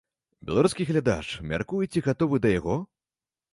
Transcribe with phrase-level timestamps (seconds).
[0.49, 2.81] Беларускі глядач, мяркуеце, гатовы да яго?